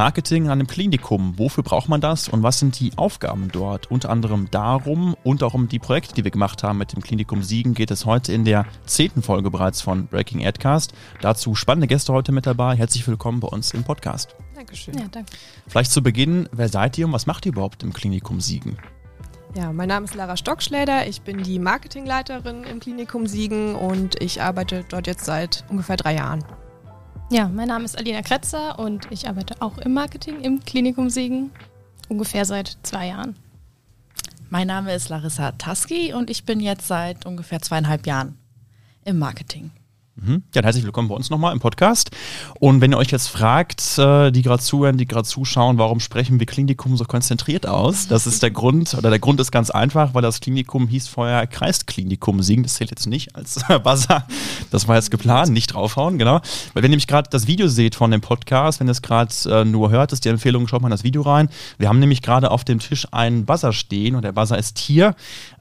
[0.00, 1.38] Marketing an einem Klinikum.
[1.38, 3.90] Wofür braucht man das und was sind die Aufgaben dort?
[3.90, 7.42] Unter anderem darum und auch um die Projekte, die wir gemacht haben mit dem Klinikum
[7.42, 10.94] Siegen, geht es heute in der zehnten Folge bereits von Breaking Adcast.
[11.20, 12.76] Dazu spannende Gäste heute mit dabei.
[12.76, 14.34] Herzlich willkommen bei uns im Podcast.
[14.54, 14.94] Dankeschön.
[14.96, 15.32] Ja, danke.
[15.66, 18.78] Vielleicht zu Beginn, wer seid ihr und was macht ihr überhaupt im Klinikum Siegen?
[19.54, 21.08] Ja, mein Name ist Lara Stockschläder.
[21.08, 26.14] Ich bin die Marketingleiterin im Klinikum Siegen und ich arbeite dort jetzt seit ungefähr drei
[26.14, 26.42] Jahren.
[27.32, 31.52] Ja, mein Name ist Alina Kretzer und ich arbeite auch im Marketing im Klinikum Siegen,
[32.08, 33.36] ungefähr seit zwei Jahren.
[34.48, 38.36] Mein Name ist Larissa Taski und ich bin jetzt seit ungefähr zweieinhalb Jahren
[39.04, 39.70] im Marketing.
[40.22, 40.42] Mhm.
[40.54, 42.10] Ja, herzlich willkommen bei uns nochmal im Podcast.
[42.58, 46.38] Und wenn ihr euch jetzt fragt, äh, die gerade zuhören, die gerade zuschauen, warum sprechen
[46.38, 48.06] wir Klinikum so konzentriert aus?
[48.06, 51.46] Das ist der Grund, oder der Grund ist ganz einfach, weil das Klinikum hieß vorher
[51.46, 52.64] Kreisklinikum Siegen.
[52.64, 54.26] Das zählt jetzt nicht als Buzzer.
[54.70, 56.40] Das war jetzt geplant, nicht draufhauen, genau.
[56.74, 59.32] Weil wenn ihr nämlich gerade das Video seht von dem Podcast, wenn ihr es gerade
[59.46, 61.48] äh, nur hört, ist die Empfehlung, schaut mal in das Video rein.
[61.78, 65.14] Wir haben nämlich gerade auf dem Tisch einen Buzzer stehen und der Buzzer ist hier,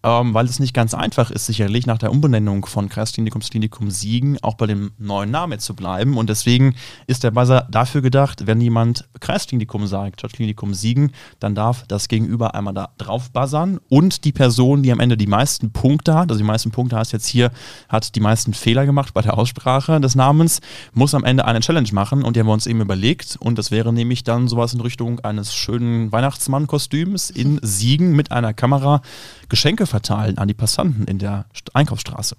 [0.04, 4.38] ähm, weil es nicht ganz einfach ist, sicherlich nach der Umbenennung von Kreisklinikum Klinikum Siegen
[4.50, 6.18] auch bei dem neuen Namen zu bleiben.
[6.18, 6.74] Und deswegen
[7.06, 12.56] ist der Buzzer dafür gedacht, wenn jemand Kreisklinikum sagt, Stadtklinikum Siegen, dann darf das Gegenüber
[12.56, 16.40] einmal da drauf buzzern und die Person, die am Ende die meisten Punkte hat, also
[16.40, 17.52] die meisten Punkte heißt jetzt hier,
[17.90, 20.62] hat die meisten Fehler gemacht bei der Aussprache des Namens,
[20.94, 23.70] muss am Ende eine Challenge machen und die haben wir uns eben überlegt und das
[23.70, 29.04] wäre nämlich dann sowas in Richtung eines schönen Weihnachtsmann-Kostüms in Siegen mit einer Kamera
[29.48, 32.36] Geschenke verteilen an die Passanten in der Einkaufsstraße.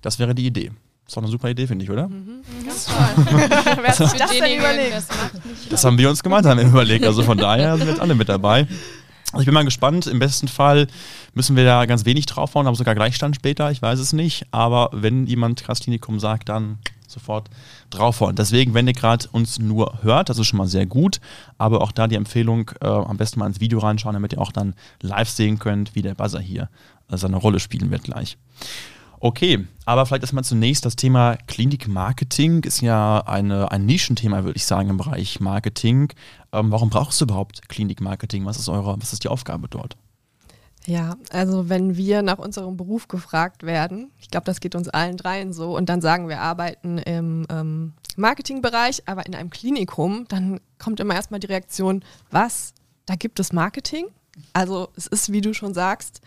[0.00, 0.72] Das wäre die Idee.
[1.06, 2.08] Ist doch eine super Idee, finde ich, oder?
[2.08, 2.42] Mhm.
[2.64, 2.96] Ganz toll.
[3.16, 4.94] Wer hat sich das denn überlegt?
[4.94, 5.08] Das,
[5.68, 7.04] das haben wir uns gemeinsam überlegt.
[7.04, 8.66] Also von daher sind wir jetzt alle mit dabei.
[9.32, 10.06] Also ich bin mal gespannt.
[10.06, 10.86] Im besten Fall
[11.34, 14.46] müssen wir da ganz wenig draufhauen, haben sogar Gleichstand später, ich weiß es nicht.
[14.50, 17.48] Aber wenn jemand Krastinikum sagt, dann sofort
[17.90, 18.36] draufhauen.
[18.36, 21.20] Deswegen, wenn ihr gerade uns nur hört, das ist schon mal sehr gut.
[21.58, 24.52] Aber auch da die Empfehlung, äh, am besten mal ins Video reinschauen, damit ihr auch
[24.52, 26.68] dann live sehen könnt, wie der Buzzer hier
[27.10, 28.38] äh, seine Rolle spielen wird gleich.
[29.24, 34.66] Okay, aber vielleicht erstmal zunächst das Thema Klinikmarketing ist ja eine, ein Nischenthema, würde ich
[34.66, 36.12] sagen, im Bereich Marketing.
[36.50, 38.44] Ähm, warum brauchst du überhaupt Klinikmarketing?
[38.46, 39.96] Was ist eure, was ist die Aufgabe dort?
[40.86, 45.16] Ja, also wenn wir nach unserem Beruf gefragt werden, ich glaube, das geht uns allen
[45.16, 50.58] dreien so, und dann sagen wir arbeiten im ähm, Marketingbereich, aber in einem Klinikum, dann
[50.80, 52.74] kommt immer erstmal die Reaktion, was?
[53.06, 54.06] Da gibt es Marketing?
[54.52, 56.22] Also es ist, wie du schon sagst,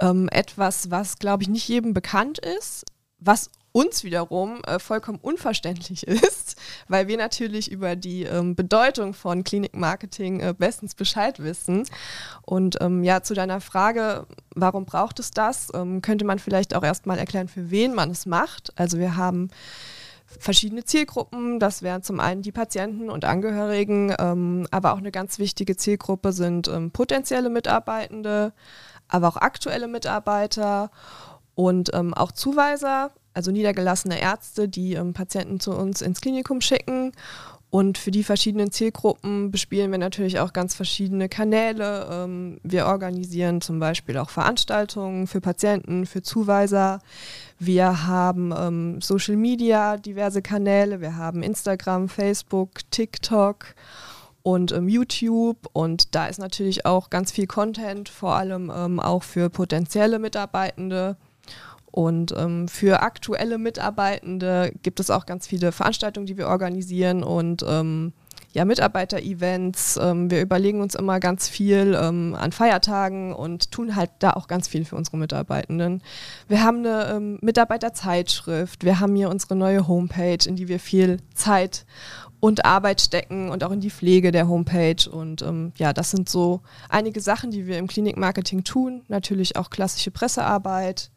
[0.00, 2.84] ähm, etwas, was, glaube ich, nicht jedem bekannt ist,
[3.18, 6.56] was uns wiederum äh, vollkommen unverständlich ist,
[6.88, 11.84] weil wir natürlich über die ähm, Bedeutung von Klinikmarketing äh, bestens Bescheid wissen.
[12.42, 16.82] Und ähm, ja, zu deiner Frage, warum braucht es das, ähm, könnte man vielleicht auch
[16.82, 18.72] erstmal erklären, für wen man es macht.
[18.76, 19.50] Also wir haben
[20.26, 21.58] verschiedene Zielgruppen.
[21.58, 26.32] Das wären zum einen die Patienten und Angehörigen, ähm, aber auch eine ganz wichtige Zielgruppe
[26.32, 28.52] sind ähm, potenzielle Mitarbeitende,
[29.08, 30.90] aber auch aktuelle Mitarbeiter
[31.54, 37.12] und ähm, auch Zuweiser, also niedergelassene Ärzte, die ähm, Patienten zu uns ins Klinikum schicken.
[37.70, 42.08] Und für die verschiedenen Zielgruppen bespielen wir natürlich auch ganz verschiedene Kanäle.
[42.10, 47.00] Ähm, wir organisieren zum Beispiel auch Veranstaltungen für Patienten, für Zuweiser.
[47.58, 51.02] Wir haben ähm, Social Media, diverse Kanäle.
[51.02, 53.74] Wir haben Instagram, Facebook, TikTok
[54.48, 55.68] und ähm, YouTube.
[55.74, 61.16] Und da ist natürlich auch ganz viel Content, vor allem ähm, auch für potenzielle Mitarbeitende.
[61.90, 67.64] Und ähm, für aktuelle Mitarbeitende gibt es auch ganz viele Veranstaltungen, die wir organisieren und
[67.66, 68.12] ähm,
[68.52, 69.98] ja, Mitarbeiter-Events.
[70.00, 74.48] Ähm, wir überlegen uns immer ganz viel ähm, an Feiertagen und tun halt da auch
[74.48, 76.02] ganz viel für unsere Mitarbeitenden.
[76.46, 81.84] Wir haben eine Mitarbeiterzeitschrift, wir haben hier unsere neue Homepage, in die wir viel Zeit
[82.40, 85.08] und Arbeit stecken und auch in die Pflege der Homepage.
[85.10, 89.02] Und ähm, ja, das sind so einige Sachen, die wir im Klinikmarketing tun.
[89.08, 91.10] Natürlich auch klassische Pressearbeit.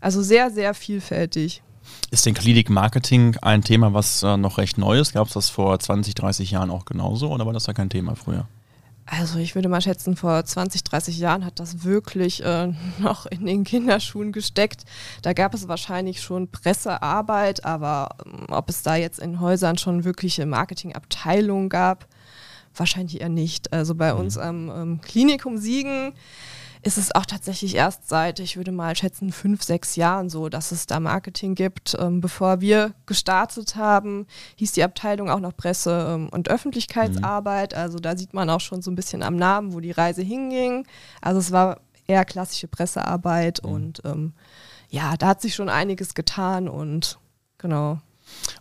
[0.00, 1.62] Also sehr, sehr vielfältig.
[2.10, 5.14] Ist denn Klinikmarketing ein Thema, was äh, noch recht neu ist?
[5.14, 8.16] Gab es das vor 20, 30 Jahren auch genauso oder war das da kein Thema
[8.16, 8.48] früher?
[9.08, 13.46] Also ich würde mal schätzen, vor 20, 30 Jahren hat das wirklich äh, noch in
[13.46, 14.82] den Kinderschuhen gesteckt.
[15.22, 20.04] Da gab es wahrscheinlich schon Pressearbeit, aber ähm, ob es da jetzt in Häusern schon
[20.04, 22.08] wirkliche Marketingabteilungen gab,
[22.74, 23.72] wahrscheinlich eher nicht.
[23.72, 24.20] Also bei mhm.
[24.20, 26.12] uns am ähm, Klinikum Siegen
[26.86, 30.70] ist es auch tatsächlich erst seit, ich würde mal schätzen, fünf, sechs Jahren so, dass
[30.70, 31.96] es da Marketing gibt.
[31.98, 37.72] Ähm, bevor wir gestartet haben, hieß die Abteilung auch noch Presse- ähm, und Öffentlichkeitsarbeit.
[37.72, 37.78] Mhm.
[37.78, 40.86] Also da sieht man auch schon so ein bisschen am Namen, wo die Reise hinging.
[41.20, 43.70] Also es war eher klassische Pressearbeit mhm.
[43.72, 44.32] und ähm,
[44.88, 47.18] ja, da hat sich schon einiges getan und
[47.58, 47.98] genau.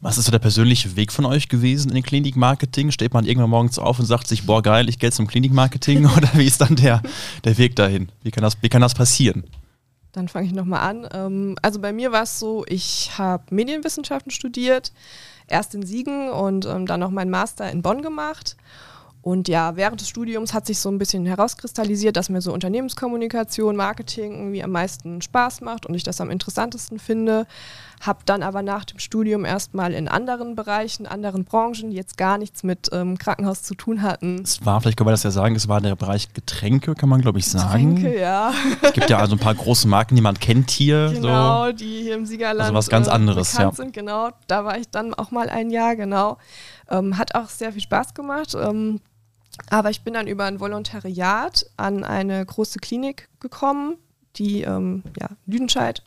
[0.01, 2.91] Was ist so der persönliche Weg von euch gewesen in den Klinikmarketing?
[2.91, 6.29] Steht man irgendwann morgens auf und sagt sich, boah geil, ich gehe zum Klinikmarketing oder
[6.33, 7.01] wie ist dann der,
[7.43, 8.09] der Weg dahin?
[8.23, 9.43] Wie kann das, wie kann das passieren?
[10.11, 11.07] Dann fange ich nochmal an.
[11.11, 14.93] Ähm, also bei mir war es so, ich habe Medienwissenschaften studiert,
[15.47, 18.55] erst in Siegen und ähm, dann noch meinen Master in Bonn gemacht.
[19.27, 23.75] Und ja, während des Studiums hat sich so ein bisschen herauskristallisiert, dass mir so Unternehmenskommunikation,
[23.75, 27.47] Marketing irgendwie am meisten Spaß macht und ich das am interessantesten finde.
[28.01, 32.37] Habe dann aber nach dem Studium erstmal in anderen Bereichen, anderen Branchen, die jetzt gar
[32.37, 34.43] nichts mit ähm, Krankenhaus zu tun hatten.
[34.43, 37.21] Es war, vielleicht kann man das ja sagen, es war der Bereich Getränke, kann man
[37.21, 37.95] glaube ich sagen.
[37.95, 38.53] Getränke, ja.
[38.83, 41.09] Es gibt ja also ein paar große Marken, die man kennt hier.
[41.11, 41.71] Genau, so.
[41.71, 43.83] die hier im Siegerland also was ganz anderes, bekannt ja.
[43.83, 43.93] sind.
[43.93, 46.37] Genau, da war ich dann auch mal ein Jahr, genau.
[46.91, 48.53] Ähm, hat auch sehr viel Spaß gemacht.
[48.53, 49.01] Ähm,
[49.69, 53.97] aber ich bin dann über ein Volontariat an eine große Klinik gekommen,
[54.35, 56.03] die ähm, ja, Lüdenscheid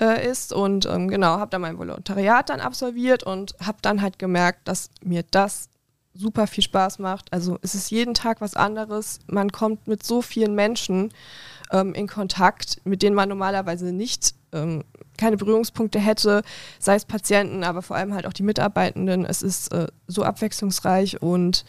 [0.00, 0.52] äh, ist.
[0.52, 4.90] Und ähm, genau, habe dann mein Volontariat dann absolviert und habe dann halt gemerkt, dass
[5.02, 5.68] mir das
[6.14, 7.32] super viel Spaß macht.
[7.32, 9.20] Also es ist jeden Tag was anderes.
[9.26, 11.12] Man kommt mit so vielen Menschen
[11.70, 14.84] ähm, in Kontakt, mit denen man normalerweise nicht ähm,
[15.16, 16.42] keine Berührungspunkte hätte,
[16.78, 19.24] sei es Patienten, aber vor allem halt auch die Mitarbeitenden.
[19.24, 21.64] Es ist äh, so abwechslungsreich und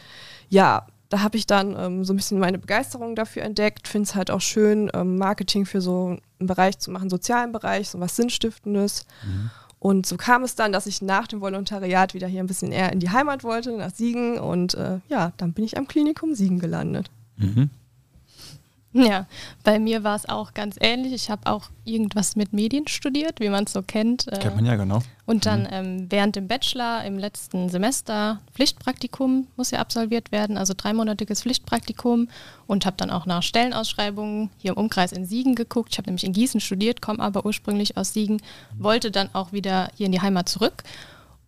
[0.49, 3.87] ja, da habe ich dann ähm, so ein bisschen meine Begeisterung dafür entdeckt.
[3.87, 7.89] Finde es halt auch schön, ähm, Marketing für so einen Bereich zu machen, sozialen Bereich,
[7.89, 9.05] so was Sinnstiftendes.
[9.25, 9.49] Mhm.
[9.79, 12.91] Und so kam es dann, dass ich nach dem Volontariat wieder hier ein bisschen eher
[12.91, 14.37] in die Heimat wollte, nach Siegen.
[14.37, 17.09] Und äh, ja, dann bin ich am Klinikum Siegen gelandet.
[17.37, 17.69] Mhm.
[18.91, 19.27] Ja,
[19.63, 21.13] bei mir war es auch ganz ähnlich.
[21.13, 24.27] Ich habe auch irgendwas mit Medien studiert, wie man es so kennt.
[24.27, 25.03] Äh, Kennt man ja, genau.
[25.27, 25.67] Und dann mhm.
[25.71, 32.29] ähm, während dem Bachelor im letzten Semester Pflichtpraktikum muss ja absolviert werden, also dreimonatiges Pflichtpraktikum
[32.65, 35.89] und habe dann auch nach Stellenausschreibungen hier im Umkreis in Siegen geguckt.
[35.91, 38.41] Ich habe nämlich in Gießen studiert, komme aber ursprünglich aus Siegen,
[38.75, 40.83] wollte dann auch wieder hier in die Heimat zurück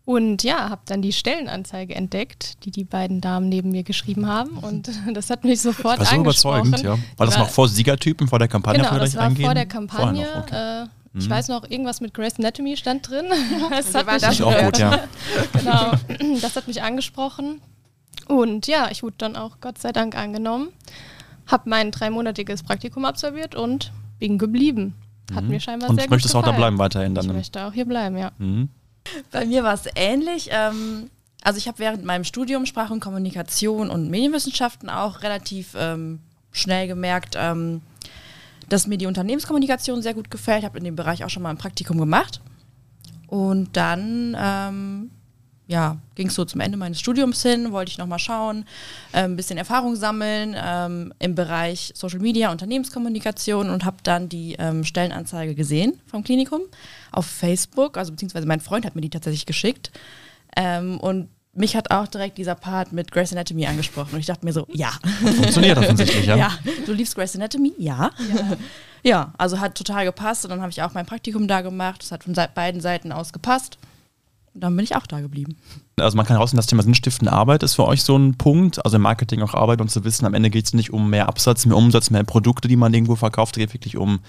[0.03, 4.57] und ja, habe dann die Stellenanzeige entdeckt, die die beiden Damen neben mir geschrieben haben.
[4.57, 6.67] Und das hat mich sofort war so angesprochen.
[6.67, 7.17] überzeugend, ja.
[7.17, 8.81] War das noch vor Siegertypen, vor der Kampagne?
[8.81, 9.45] Genau, das war eingehen?
[9.45, 10.27] vor der Kampagne.
[10.39, 10.83] Okay.
[10.83, 11.29] Äh, ich mhm.
[11.29, 13.25] weiß noch, irgendwas mit Grey's Anatomy stand drin.
[13.69, 14.99] das hat mich das auch gut, ja.
[15.53, 15.91] genau,
[16.41, 17.61] das hat mich angesprochen.
[18.27, 20.69] Und ja, ich wurde dann auch Gott sei Dank angenommen,
[21.47, 24.95] habe mein dreimonatiges Praktikum absolviert und bin geblieben.
[25.35, 25.49] Hat mhm.
[25.49, 26.45] mir scheinbar und sehr gut möchtest gefallen.
[26.45, 27.25] auch da bleiben weiterhin dann?
[27.25, 28.31] Ich möchte auch hier bleiben, ja.
[28.37, 28.69] Mhm.
[29.31, 30.49] Bei mir war es ähnlich.
[30.51, 31.09] Ähm,
[31.43, 36.19] also ich habe während meinem Studium Sprache und Kommunikation und Medienwissenschaften auch relativ ähm,
[36.51, 37.81] schnell gemerkt, ähm,
[38.69, 40.59] dass mir die Unternehmenskommunikation sehr gut gefällt.
[40.59, 42.41] Ich habe in dem Bereich auch schon mal ein Praktikum gemacht.
[43.27, 45.11] Und dann ähm,
[45.71, 48.65] ja, ging es so zum Ende meines Studiums hin, wollte ich nochmal schauen,
[49.13, 54.57] äh, ein bisschen Erfahrung sammeln ähm, im Bereich Social Media, Unternehmenskommunikation und habe dann die
[54.59, 56.61] ähm, Stellenanzeige gesehen vom Klinikum
[57.13, 59.91] auf Facebook, also beziehungsweise mein Freund hat mir die tatsächlich geschickt.
[60.57, 64.45] Ähm, und mich hat auch direkt dieser Part mit Grace Anatomy angesprochen und ich dachte
[64.45, 64.91] mir so, ja.
[65.21, 66.35] Funktioniert offensichtlich, ja.
[66.37, 66.51] ja.
[66.85, 67.73] Du liebst Grace Anatomy?
[67.77, 68.11] Ja.
[68.33, 68.57] Ja,
[69.03, 72.03] ja also hat total gepasst und dann habe ich auch mein Praktikum da gemacht.
[72.03, 73.77] Es hat von beiden Seiten aus gepasst.
[74.53, 75.55] Und dann bin ich auch da geblieben.
[75.97, 78.83] Also man kann herausfinden, das Thema sinnstiftende Arbeit ist für euch so ein Punkt.
[78.83, 81.29] Also im Marketing auch Arbeit und zu wissen, am Ende geht es nicht um mehr
[81.29, 83.55] Absatz, mehr Umsatz, mehr Produkte, die man irgendwo verkauft.
[83.55, 84.19] Es geht wirklich um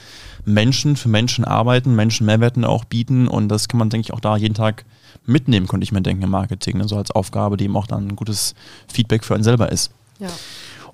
[0.44, 3.26] Menschen, für Menschen arbeiten, Menschen Mehrwerten auch bieten.
[3.26, 4.84] Und das kann man, denke ich, auch da jeden Tag
[5.26, 6.78] mitnehmen, könnte ich mir denken, im Marketing.
[6.78, 6.86] Ne?
[6.86, 8.54] So als Aufgabe, die eben auch dann ein gutes
[8.92, 9.90] Feedback für einen selber ist.
[10.20, 10.28] Ja.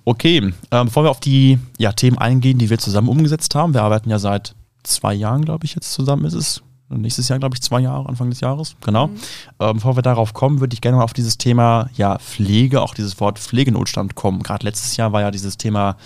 [0.07, 3.75] Okay, äh, bevor wir auf die ja, Themen eingehen, die wir zusammen umgesetzt haben.
[3.75, 7.55] Wir arbeiten ja seit zwei Jahren, glaube ich, jetzt zusammen ist es nächstes Jahr, glaube
[7.55, 8.77] ich, zwei Jahre, Anfang des Jahres.
[8.81, 9.09] Genau.
[9.09, 9.17] Mhm.
[9.59, 12.95] Äh, bevor wir darauf kommen, würde ich gerne mal auf dieses Thema ja, Pflege, auch
[12.95, 14.43] dieses Wort Pflegenotstand kommen.
[14.43, 15.97] Gerade letztes Jahr war ja dieses Thema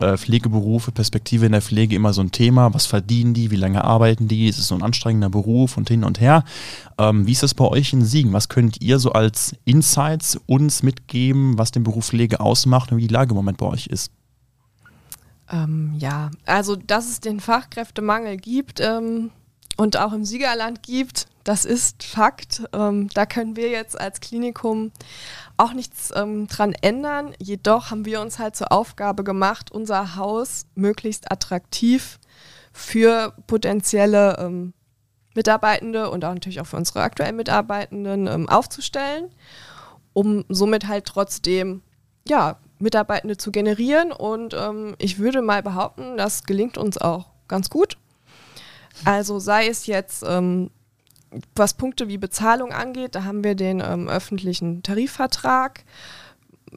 [0.00, 2.74] äh, Pflegeberufe, Perspektive in der Pflege immer so ein Thema.
[2.74, 3.50] Was verdienen die?
[3.50, 4.48] Wie lange arbeiten die?
[4.48, 6.44] Ist es so ein anstrengender Beruf und hin und her?
[6.98, 8.32] Ähm, wie ist das bei euch in Siegen?
[8.32, 13.06] Was könnt ihr so als Insights uns mitgeben, was den Beruf Pflege ausmacht und wie
[13.06, 14.10] die Lage im Moment bei euch ist?
[15.50, 19.30] Ähm, ja, also dass es den Fachkräftemangel gibt, ähm,
[19.76, 21.26] und auch im Siegerland gibt.
[21.44, 22.62] Das ist Fakt.
[22.72, 24.92] Ähm, da können wir jetzt als Klinikum
[25.56, 27.34] auch nichts ähm, dran ändern.
[27.38, 32.18] Jedoch haben wir uns halt zur Aufgabe gemacht, unser Haus möglichst attraktiv
[32.72, 34.72] für potenzielle ähm,
[35.34, 39.30] Mitarbeitende und auch natürlich auch für unsere aktuellen Mitarbeitenden ähm, aufzustellen,
[40.12, 41.82] um somit halt trotzdem
[42.26, 44.12] ja, Mitarbeitende zu generieren.
[44.12, 47.98] Und ähm, ich würde mal behaupten, das gelingt uns auch ganz gut.
[49.04, 50.70] Also sei es jetzt, ähm,
[51.54, 55.84] was Punkte wie Bezahlung angeht, da haben wir den ähm, öffentlichen Tarifvertrag.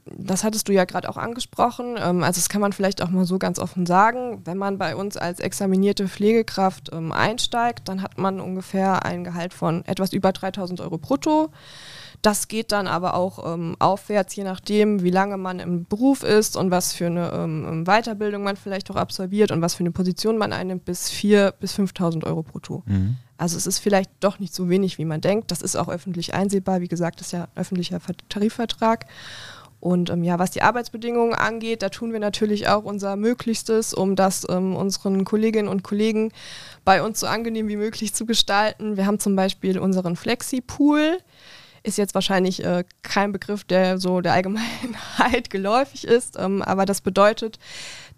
[0.06, 1.96] das hattest du ja gerade auch angesprochen.
[1.98, 4.42] Ähm, also das kann man vielleicht auch mal so ganz offen sagen.
[4.46, 9.54] Wenn man bei uns als examinierte Pflegekraft ähm, einsteigt, dann hat man ungefähr ein Gehalt
[9.54, 11.52] von etwas über 3000 Euro brutto.
[12.22, 16.58] Das geht dann aber auch ähm, aufwärts, je nachdem, wie lange man im Beruf ist
[16.58, 19.92] und was für eine ähm, ähm Weiterbildung man vielleicht auch absolviert und was für eine
[19.92, 22.84] Position man einnimmt, bis 4.000 bis 5.000 Euro brutto.
[22.86, 23.18] Mhm.
[23.38, 25.52] Also es ist vielleicht doch nicht so wenig, wie man denkt.
[25.52, 26.82] Das ist auch öffentlich einsehbar.
[26.82, 29.06] Wie gesagt, das ist ja ein öffentlicher Tarifvertrag.
[29.80, 34.16] Und ähm, ja, was die Arbeitsbedingungen angeht, da tun wir natürlich auch unser Möglichstes, um
[34.16, 36.32] das ähm, unseren Kolleginnen und Kollegen
[36.84, 38.98] bei uns so angenehm wie möglich zu gestalten.
[38.98, 41.20] Wir haben zum Beispiel unseren Flexi-Pool
[41.84, 47.02] ist jetzt wahrscheinlich äh, kein Begriff, der so der Allgemeinheit geläufig ist, ähm, aber das
[47.02, 47.60] bedeutet,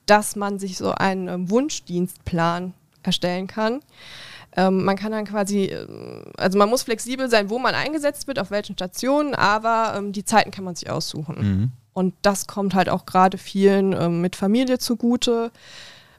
[0.06, 2.74] dass man sich so einen ähm, Wunschdienstplan
[3.04, 3.82] erstellen kann.
[4.56, 5.88] Ähm, man kann dann quasi, äh,
[6.38, 10.26] also man muss flexibel sein, wo man eingesetzt wird, auf welchen Stationen, aber ähm, die
[10.26, 11.36] Zeiten kann man sich aussuchen.
[11.40, 11.72] Mhm.
[11.94, 15.52] Und das kommt halt auch gerade vielen ähm, mit Familie zugute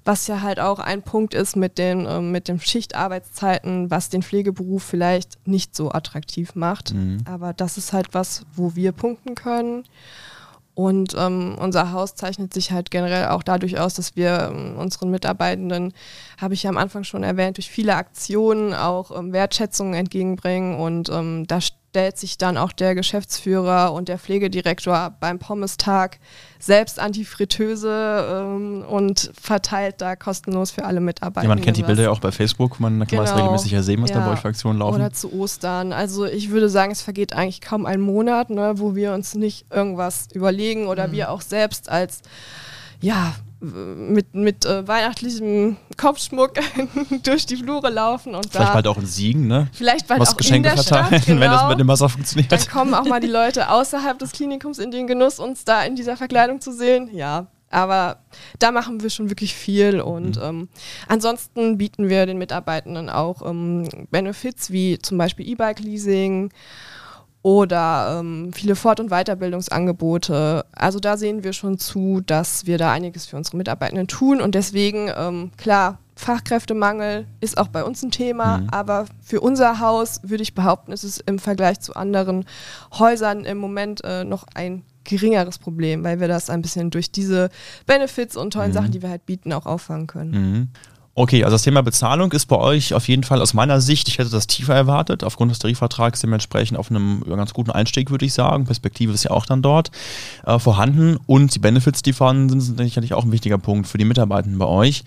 [0.04, 4.22] was ja halt auch ein Punkt ist mit den, äh, mit den Schichtarbeitszeiten, was den
[4.22, 6.94] Pflegeberuf vielleicht nicht so attraktiv macht.
[6.94, 7.18] Mhm.
[7.24, 9.84] Aber das ist halt was, wo wir punkten können.
[10.74, 15.10] Und ähm, unser Haus zeichnet sich halt generell auch dadurch aus, dass wir ähm, unseren
[15.10, 15.92] Mitarbeitenden,
[16.40, 20.78] habe ich ja am Anfang schon erwähnt, durch viele Aktionen auch ähm, Wertschätzungen entgegenbringen.
[20.78, 26.20] Und ähm, da stellt sich dann auch der Geschäftsführer und der Pflegedirektor beim Pommes-Tag
[26.60, 31.42] selbst an die Fritteuse ähm, und verteilt da kostenlos für alle Mitarbeiter.
[31.42, 33.22] Ja, man kennt die Bilder ja auch bei Facebook, man kann genau.
[33.24, 34.20] es regelmäßig ja sehen, was ja.
[34.20, 34.94] da bei euch für Aktionen laufen.
[34.94, 35.92] Oder zu Ostern.
[35.92, 39.66] Also ich würde sagen, es vergeht eigentlich kaum ein Monat, ne, wo wir uns nicht
[39.72, 41.12] irgendwas überlegen oder mhm.
[41.12, 42.20] wir auch selbst als
[43.00, 46.54] ja, mit, mit äh, weihnachtlichem Kopfschmuck
[47.22, 49.68] durch die Flure laufen und vielleicht bald auch in Siegen, ne?
[49.72, 51.40] Vielleicht bald Was auch Geschenke in der verteilen, Stadt, genau.
[51.42, 52.50] wenn das mit dem Wasser funktioniert.
[52.50, 55.94] Dann kommen auch mal die Leute außerhalb des Klinikums in den Genuss, uns da in
[55.94, 57.10] dieser Verkleidung zu sehen.
[57.12, 58.18] Ja, aber
[58.58, 60.42] da machen wir schon wirklich viel und mhm.
[60.42, 60.68] ähm,
[61.06, 66.50] ansonsten bieten wir den Mitarbeitenden auch ähm, Benefits wie zum Beispiel E-Bike-Leasing
[67.42, 70.64] oder ähm, viele Fort- und Weiterbildungsangebote.
[70.72, 74.54] Also da sehen wir schon zu, dass wir da einiges für unsere Mitarbeitenden tun und
[74.54, 78.68] deswegen, ähm, klar, Fachkräftemangel ist auch bei uns ein Thema, mhm.
[78.70, 82.44] aber für unser Haus würde ich behaupten, ist es im Vergleich zu anderen
[82.92, 87.48] Häusern im Moment äh, noch ein geringeres Problem, weil wir das ein bisschen durch diese
[87.86, 88.74] Benefits und tollen mhm.
[88.74, 90.30] Sachen, die wir halt bieten, auch auffangen können.
[90.30, 90.68] Mhm.
[91.16, 94.18] Okay, also das Thema Bezahlung ist bei euch auf jeden Fall aus meiner Sicht, ich
[94.18, 98.32] hätte das tiefer erwartet, aufgrund des Tarifvertrags dementsprechend auf einem ganz guten Einstieg, würde ich
[98.32, 98.64] sagen.
[98.64, 99.90] Perspektive ist ja auch dann dort
[100.46, 103.98] äh, vorhanden und die Benefits, die vorhanden sind, sind sicherlich auch ein wichtiger Punkt für
[103.98, 105.02] die Mitarbeitenden bei euch.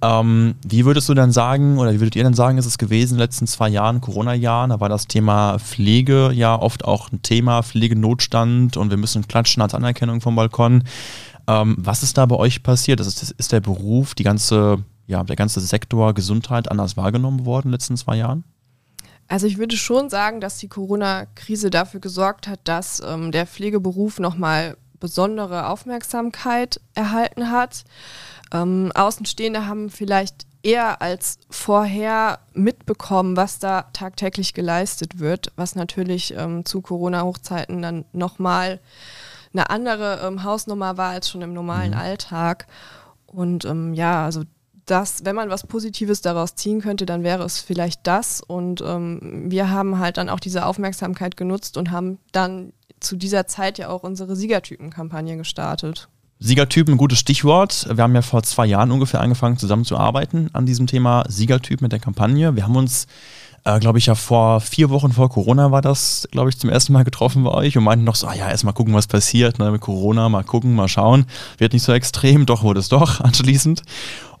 [0.00, 3.14] Ähm, wie würdest du dann sagen, oder wie würdet ihr dann sagen, ist es gewesen
[3.14, 7.22] in den letzten zwei Jahren, Corona-Jahren, da war das Thema Pflege ja oft auch ein
[7.22, 10.84] Thema, Pflegenotstand und wir müssen klatschen als Anerkennung vom Balkon.
[11.48, 13.00] Ähm, was ist da bei euch passiert?
[13.00, 17.70] Ist, ist der Beruf, die ganze ja, der ganze Sektor Gesundheit anders wahrgenommen worden in
[17.70, 18.44] den letzten zwei Jahren?
[19.26, 24.20] Also ich würde schon sagen, dass die Corona-Krise dafür gesorgt hat, dass ähm, der Pflegeberuf
[24.20, 27.84] nochmal besondere Aufmerksamkeit erhalten hat.
[28.52, 36.34] Ähm, Außenstehende haben vielleicht eher als vorher mitbekommen, was da tagtäglich geleistet wird, was natürlich
[36.36, 38.80] ähm, zu Corona-Hochzeiten dann nochmal
[39.52, 41.98] eine andere ähm, Hausnummer war als schon im normalen mhm.
[41.98, 42.66] Alltag.
[43.26, 44.44] Und ähm, ja, also
[44.90, 48.40] das, wenn man was Positives daraus ziehen könnte, dann wäre es vielleicht das.
[48.40, 53.46] Und ähm, wir haben halt dann auch diese Aufmerksamkeit genutzt und haben dann zu dieser
[53.46, 56.08] Zeit ja auch unsere Siegertypen-Kampagne gestartet.
[56.40, 57.88] Siegertypen, gutes Stichwort.
[57.92, 61.98] Wir haben ja vor zwei Jahren ungefähr angefangen zusammenzuarbeiten an diesem Thema Siegertyp mit der
[61.98, 62.54] Kampagne.
[62.54, 63.06] Wir haben uns
[63.64, 66.92] äh, glaube ich, ja vor vier Wochen vor Corona war das, glaube ich, zum ersten
[66.92, 69.58] Mal getroffen bei euch und meinten noch so, ah ja, erst mal gucken, was passiert,
[69.58, 71.26] ne, mit Corona, mal gucken, mal schauen.
[71.58, 73.82] Wird nicht so extrem, doch wurde es doch anschließend.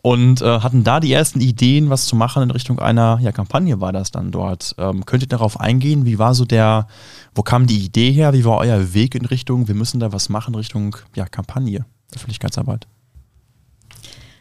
[0.02, 3.80] Und äh, hatten da die ersten Ideen, was zu machen in Richtung einer ja, Kampagne
[3.80, 4.74] war das dann dort.
[4.78, 6.06] Ähm, könnt ihr darauf eingehen?
[6.06, 6.86] Wie war so der,
[7.34, 8.32] wo kam die Idee her?
[8.32, 12.86] Wie war euer Weg in Richtung, wir müssen da was machen Richtung ja, Kampagne, Öffentlichkeitsarbeit?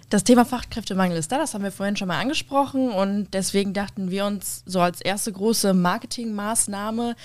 [0.10, 4.10] Das Thema Fachkräftemangel ist da, das haben wir vorhin schon mal angesprochen und deswegen dachten
[4.10, 7.16] wir uns, so als erste große Marketingmaßnahme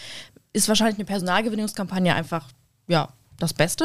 [0.53, 2.49] ist wahrscheinlich eine Personalgewinnungskampagne einfach
[2.89, 3.09] ja,
[3.39, 3.85] das Beste.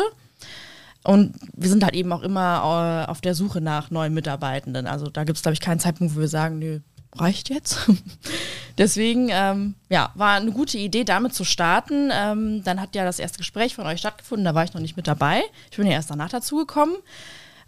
[1.08, 4.88] Und wir sind halt eben auch immer äh, auf der Suche nach neuen Mitarbeitenden.
[4.88, 6.82] Also da gibt es, glaube ich, keinen Zeitpunkt, wo wir sagen, nö,
[7.16, 7.90] reicht jetzt.
[8.78, 12.10] Deswegen, ähm, ja, war eine gute Idee, damit zu starten.
[12.12, 14.98] Ähm, dann hat ja das erste Gespräch von euch stattgefunden, da war ich noch nicht
[14.98, 15.44] mit dabei.
[15.72, 16.98] Ich bin ja erst danach dazugekommen.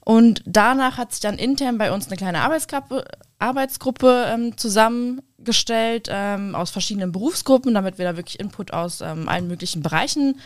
[0.01, 3.05] Und danach hat sich dann intern bei uns eine kleine Arbeitsgruppe,
[3.39, 9.48] Arbeitsgruppe ähm, zusammengestellt ähm, aus verschiedenen Berufsgruppen, damit wir da wirklich Input aus ähm, allen
[9.48, 10.39] möglichen Bereichen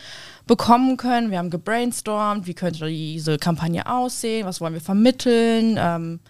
[0.46, 1.32] bekommen können.
[1.32, 6.20] Wir haben gebrainstormt, wie könnte diese Kampagne aussehen, was wollen wir vermitteln ähm,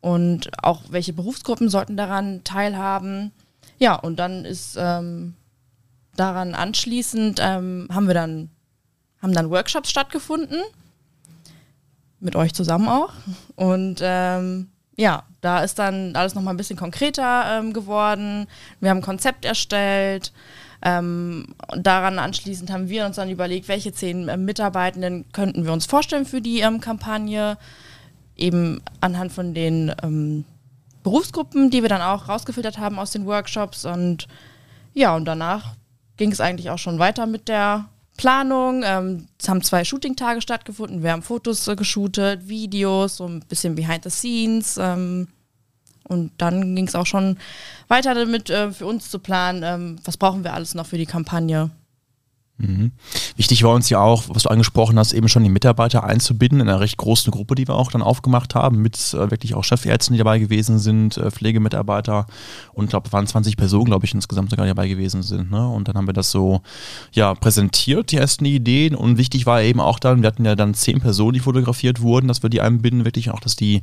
[0.00, 3.32] und auch welche Berufsgruppen sollten daran teilhaben.
[3.78, 5.34] Ja, und dann ist ähm,
[6.16, 8.50] daran anschließend ähm, haben wir dann
[9.22, 10.60] haben dann Workshops stattgefunden
[12.20, 13.12] mit euch zusammen auch
[13.56, 14.00] und
[14.98, 18.48] ja, da ist dann alles nochmal ein bisschen konkreter ähm, geworden.
[18.80, 20.32] Wir haben ein Konzept erstellt.
[20.82, 25.86] Ähm, daran anschließend haben wir uns dann überlegt, welche zehn äh, Mitarbeitenden könnten wir uns
[25.86, 27.58] vorstellen für die ähm, Kampagne.
[28.36, 30.44] Eben anhand von den ähm,
[31.04, 33.84] Berufsgruppen, die wir dann auch rausgefiltert haben aus den Workshops.
[33.84, 34.26] Und
[34.94, 35.76] ja, und danach
[36.16, 37.88] ging es eigentlich auch schon weiter mit der
[38.18, 38.82] Planung.
[38.84, 41.02] Ähm, es haben zwei Shooting-Tage stattgefunden.
[41.02, 44.76] Wir haben Fotos äh, geshootet, Videos, so ein bisschen behind the scenes.
[44.76, 45.28] Ähm,
[46.04, 47.38] und dann ging es auch schon
[47.86, 51.06] weiter damit, äh, für uns zu planen, ähm, was brauchen wir alles noch für die
[51.06, 51.70] Kampagne.
[52.58, 52.92] Mhm.
[53.36, 56.68] Wichtig war uns ja auch, was du angesprochen hast, eben schon die Mitarbeiter einzubinden in
[56.68, 60.14] einer recht großen Gruppe, die wir auch dann aufgemacht haben, mit äh, wirklich auch Chefärzten,
[60.14, 62.26] die dabei gewesen sind, äh, Pflegemitarbeiter
[62.72, 65.50] und ich glaube, waren 20 Personen, glaube ich, insgesamt sogar dabei gewesen sind.
[65.50, 65.68] Ne?
[65.68, 66.62] Und dann haben wir das so
[67.12, 68.94] ja, präsentiert, die ersten Ideen.
[68.94, 72.28] Und wichtig war eben auch dann, wir hatten ja dann zehn Personen, die fotografiert wurden,
[72.28, 73.82] dass wir die einbinden, wirklich auch, dass die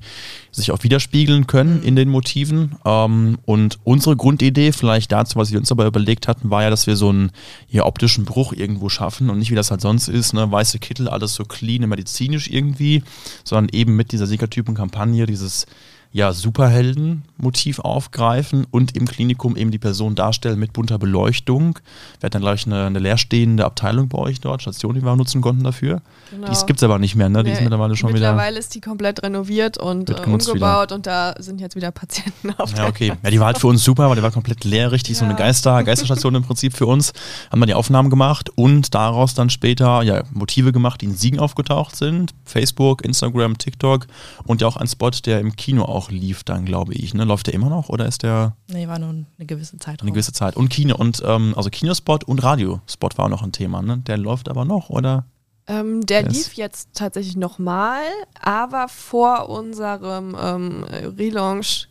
[0.51, 2.77] sich auch widerspiegeln können in den Motiven.
[2.85, 6.87] Ähm, und unsere Grundidee, vielleicht dazu, was wir uns aber überlegt hatten, war ja, dass
[6.87, 7.31] wir so einen
[7.69, 11.07] ja, optischen Bruch irgendwo schaffen und nicht wie das halt sonst ist, ne, weiße Kittel,
[11.07, 13.03] alles so clean, medizinisch irgendwie,
[13.43, 15.67] sondern eben mit dieser Siegertypen-Kampagne dieses
[16.15, 21.77] ja, Superhelden-Motiv aufgreifen und im Klinikum eben die Person darstellen mit bunter Beleuchtung.
[22.21, 25.41] Wir hatten dann gleich eine, eine leerstehende Abteilung bei euch dort, Station, die wir nutzen
[25.41, 26.01] konnten dafür.
[26.31, 26.49] Genau.
[26.49, 27.43] Die gibt es aber nicht mehr, ne?
[27.43, 28.31] Die nee, ist mittlerweile schon mittlerweile wieder.
[28.31, 30.95] Mittlerweile ist die komplett renoviert und äh, umgebaut wieder.
[30.95, 33.11] und da sind jetzt wieder Patienten auf Ja, okay.
[33.21, 35.19] Ja, die war halt für uns super, weil die war komplett leer, richtig ja.
[35.19, 37.11] so eine Geister, Geisterstation im Prinzip für uns.
[37.51, 41.41] Haben wir die Aufnahmen gemacht und daraus dann später ja, Motive gemacht, die in Siegen
[41.41, 42.33] aufgetaucht sind.
[42.45, 44.07] Facebook, Instagram, TikTok
[44.45, 47.13] und ja auch ein Spot, der im Kino auch noch lief dann, glaube ich.
[47.13, 47.23] Ne?
[47.23, 48.55] Läuft der immer noch oder ist der?
[48.67, 50.01] Nee, war nur eine gewisse Zeit.
[50.01, 50.55] Eine gewisse Zeit.
[50.55, 53.81] Und Kino und ähm, also Kinospot und Radiospot war auch noch ein Thema.
[53.81, 53.97] Ne?
[53.99, 55.25] Der läuft aber noch, oder?
[55.67, 58.03] Ähm, der, der lief jetzt tatsächlich nochmal,
[58.39, 60.83] aber vor unserem ähm,
[61.17, 61.87] Relaunch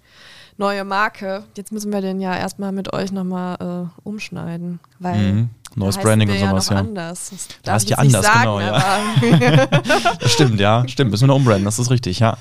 [0.56, 1.42] neue Marke.
[1.56, 5.50] Jetzt müssen wir den ja erstmal mit euch nochmal äh, umschneiden, weil mhm.
[5.76, 6.76] Neues Branding und sowas, ja.
[6.76, 7.30] Anders.
[7.30, 9.66] Das da heißt ja anders, sagen, genau, ja.
[10.20, 11.10] das stimmt, ja, stimmt.
[11.10, 12.36] Müssen wir noch umbranden, das ist richtig, ja.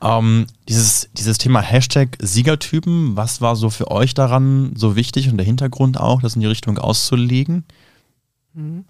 [0.00, 5.36] Ähm, dieses, dieses Thema Hashtag Siegertypen, was war so für euch daran so wichtig und
[5.36, 7.64] der Hintergrund auch, das in die Richtung auszulegen?
[8.54, 8.84] Mhm.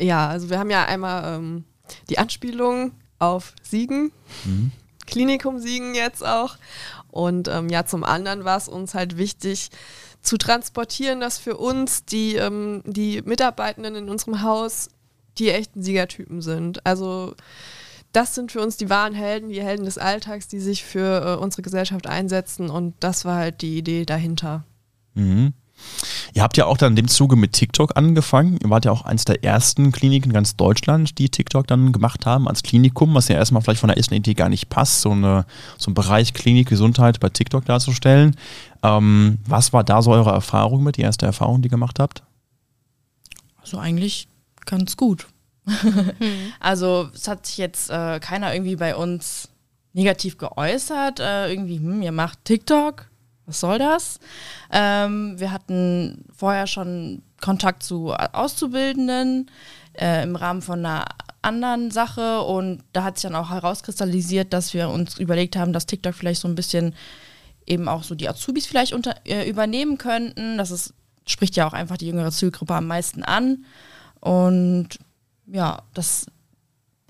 [0.00, 1.64] Ja, also wir haben ja einmal ähm,
[2.08, 4.12] die Anspielung auf Siegen,
[4.44, 4.72] mhm.
[5.06, 6.56] Klinikum Siegen jetzt auch.
[7.10, 9.70] Und ähm, ja, zum anderen war es uns halt wichtig,
[10.22, 14.88] zu transportieren, dass für uns die, ähm, die Mitarbeitenden in unserem Haus
[15.38, 16.84] die echten Siegertypen sind.
[16.86, 17.34] Also
[18.12, 21.42] das sind für uns die wahren Helden, die Helden des Alltags, die sich für äh,
[21.42, 24.64] unsere Gesellschaft einsetzen und das war halt die Idee dahinter.
[25.14, 25.54] Mhm.
[26.34, 28.58] Ihr habt ja auch dann in dem Zuge mit TikTok angefangen.
[28.62, 32.24] Ihr wart ja auch eines der ersten Kliniken in ganz Deutschland, die TikTok dann gemacht
[32.26, 35.10] haben als Klinikum, was ja erstmal vielleicht von der ersten Idee gar nicht passt, so,
[35.10, 35.44] eine,
[35.78, 38.36] so einen Bereich Klinik, Gesundheit bei TikTok darzustellen.
[38.82, 42.22] Ähm, was war da so eure Erfahrung mit, die erste Erfahrung, die ihr gemacht habt?
[43.60, 44.28] Also eigentlich
[44.64, 45.26] ganz gut.
[46.60, 49.48] also es hat sich jetzt äh, keiner irgendwie bei uns
[49.92, 53.10] negativ geäußert, äh, irgendwie, hm, ihr macht TikTok,
[53.46, 54.20] was soll das?
[54.70, 59.50] Ähm, wir hatten vorher schon Kontakt zu Auszubildenden
[59.94, 61.04] äh, im Rahmen von einer
[61.42, 65.86] anderen Sache und da hat sich dann auch herauskristallisiert, dass wir uns überlegt haben, dass
[65.86, 66.94] TikTok vielleicht so ein bisschen
[67.66, 70.56] eben auch so die Azubis vielleicht unter, äh, übernehmen könnten.
[70.56, 70.94] Das ist,
[71.26, 73.64] spricht ja auch einfach die jüngere Zielgruppe am meisten an.
[74.20, 74.98] Und
[75.46, 76.26] ja, das,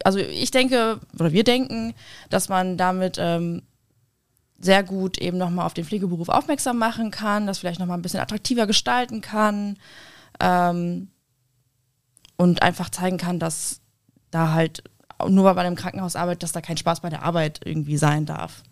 [0.05, 1.95] also ich denke, oder wir denken,
[2.31, 3.63] dass man damit ähm,
[4.63, 8.21] sehr gut eben nochmal auf den Pflegeberuf aufmerksam machen kann, das vielleicht nochmal ein bisschen
[8.21, 9.77] attraktiver gestalten kann
[10.41, 11.09] ähm,
[12.37, 13.81] und einfach zeigen kann, dass
[14.31, 14.85] da halt
[15.29, 18.25] nur weil man im Krankenhaus arbeitet, dass da kein Spaß bei der Arbeit irgendwie sein
[18.25, 18.63] darf.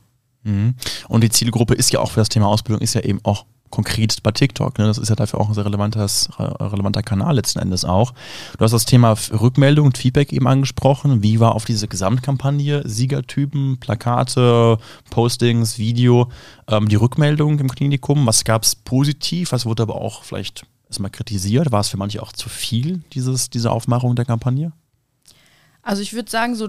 [0.42, 0.74] Mhm.
[1.08, 4.22] Und die Zielgruppe ist ja auch für das Thema Ausbildung, ist ja eben auch konkret
[4.22, 4.78] bei TikTok.
[4.78, 4.86] Ne?
[4.86, 8.12] Das ist ja dafür auch ein sehr relevantes, relevanter Kanal letzten Endes auch.
[8.58, 11.22] Du hast das Thema Rückmeldung und Feedback eben angesprochen.
[11.22, 14.78] Wie war auf diese Gesamtkampagne, Siegertypen, Plakate,
[15.10, 16.30] Postings, Video,
[16.68, 18.26] ähm, die Rückmeldung im Klinikum?
[18.26, 19.52] Was gab es positiv?
[19.52, 21.72] Was wurde aber auch vielleicht erstmal kritisiert?
[21.72, 24.72] War es für manche auch zu viel, dieses, diese Aufmachung der Kampagne?
[25.82, 26.68] Also ich würde sagen, so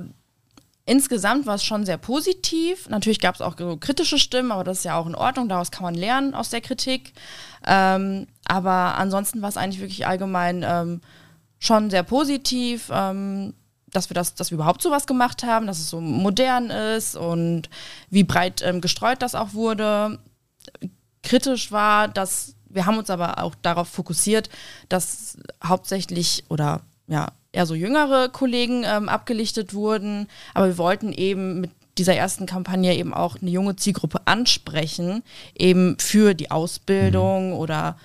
[0.92, 2.90] insgesamt war es schon sehr positiv.
[2.90, 5.48] Natürlich gab es auch so kritische Stimmen, aber das ist ja auch in Ordnung.
[5.48, 7.14] Daraus kann man lernen aus der Kritik.
[7.66, 11.00] Ähm, aber ansonsten war es eigentlich wirklich allgemein ähm,
[11.60, 13.54] schon sehr positiv, ähm,
[13.88, 17.70] dass wir das, dass wir überhaupt sowas gemacht haben, dass es so modern ist und
[18.10, 20.20] wie breit ähm, gestreut das auch wurde.
[21.24, 24.50] Kritisch war, dass wir haben uns aber auch darauf fokussiert,
[24.90, 31.62] dass hauptsächlich oder ja eher so jüngere Kollegen ähm, abgelichtet wurden, aber wir wollten eben
[31.62, 35.24] mit dieser ersten Kampagne eben auch eine junge Zielgruppe ansprechen,
[35.58, 37.56] eben für die Ausbildung mhm.
[37.56, 37.98] oder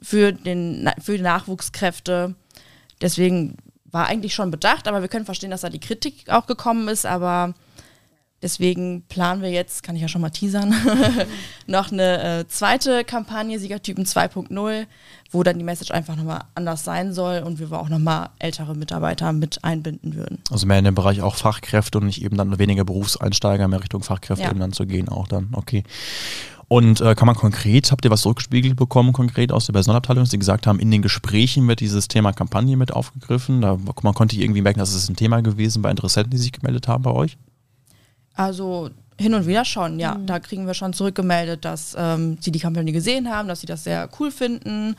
[0.00, 2.34] für, den, für die Nachwuchskräfte.
[3.00, 6.88] Deswegen war eigentlich schon bedacht, aber wir können verstehen, dass da die Kritik auch gekommen
[6.88, 7.54] ist, aber
[8.42, 10.74] deswegen planen wir jetzt, kann ich ja schon mal teasern,
[11.66, 14.86] noch eine äh, zweite Kampagne, Siegertypen 2.0,
[15.30, 19.32] wo dann die Message einfach nochmal anders sein soll und wir auch nochmal ältere Mitarbeiter
[19.32, 20.38] mit einbinden würden.
[20.50, 24.02] Also mehr in dem Bereich auch Fachkräfte und nicht eben dann weniger Berufseinsteiger, mehr Richtung
[24.02, 24.50] Fachkräfte ja.
[24.50, 25.84] eben dann zu gehen auch dann, okay.
[26.68, 30.30] Und äh, kann man konkret, habt ihr was zurückgespiegelt bekommen, konkret aus der Personalabteilung, dass
[30.30, 33.60] sie gesagt haben, in den Gesprächen wird dieses Thema Kampagne mit aufgegriffen?
[33.60, 36.88] Da, man konnte irgendwie merken, dass es ein Thema gewesen bei Interessenten, die sich gemeldet
[36.88, 37.36] haben bei euch?
[38.34, 40.14] Also hin und wieder schon, ja.
[40.14, 40.26] Mhm.
[40.26, 43.84] Da kriegen wir schon zurückgemeldet, dass ähm, sie die Kampagne gesehen haben, dass sie das
[43.84, 44.96] sehr cool finden.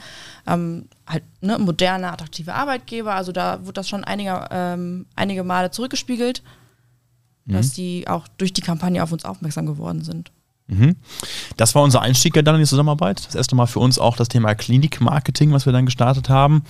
[0.48, 3.14] Ähm, halt ne, moderne, attraktive Arbeitgeber.
[3.14, 6.42] Also da wird das schon einige, ähm, einige Male zurückgespiegelt,
[7.46, 7.54] mhm.
[7.54, 10.32] dass die auch durch die Kampagne auf uns aufmerksam geworden sind.
[10.68, 10.96] Mhm.
[11.58, 13.26] Das war unser Einstieg ja dann in die Zusammenarbeit.
[13.26, 16.64] Das erste Mal für uns auch das Thema Klinikmarketing, was wir dann gestartet haben.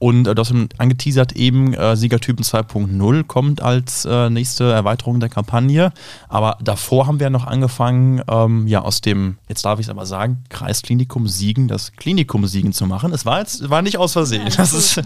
[0.00, 5.28] Und äh, du hast angeteasert eben, äh, Siegertypen 2.0 kommt als äh, nächste Erweiterung der
[5.28, 5.92] Kampagne.
[6.26, 10.06] Aber davor haben wir noch angefangen, ähm, ja, aus dem, jetzt darf ich es aber
[10.06, 13.12] sagen, Kreisklinikum Siegen, das Klinikum Siegen zu machen.
[13.12, 14.46] Es war jetzt, war nicht aus Versehen.
[14.46, 14.96] Ja, das, ist,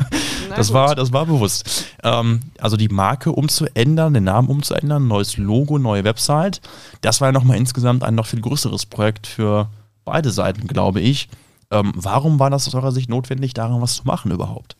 [0.56, 1.84] das, war, das war bewusst.
[2.02, 6.62] Ähm, also die Marke umzuändern, den Namen umzuändern, neues Logo, neue Website.
[7.02, 9.68] Das war ja nochmal insgesamt ein noch viel größeres Projekt für
[10.06, 11.28] beide Seiten, glaube ich.
[11.74, 14.76] Ähm, warum war das aus eurer Sicht notwendig, daran was zu machen überhaupt?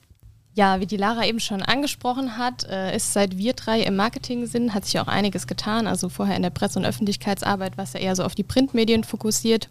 [0.54, 4.46] Ja, wie die Lara eben schon angesprochen hat, äh, ist seit wir drei im Marketing
[4.46, 5.88] sind, hat sich auch einiges getan.
[5.88, 9.02] Also vorher in der Presse- und Öffentlichkeitsarbeit war es ja eher so auf die Printmedien
[9.02, 9.68] fokussiert.